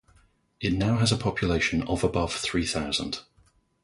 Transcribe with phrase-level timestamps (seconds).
[0.59, 3.19] It now has a population of above three thousand.